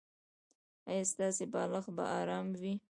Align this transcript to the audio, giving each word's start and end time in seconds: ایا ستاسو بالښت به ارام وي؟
ایا 0.89 1.05
ستاسو 1.11 1.43
بالښت 1.53 1.89
به 1.97 2.05
ارام 2.19 2.47
وي؟ 2.61 2.73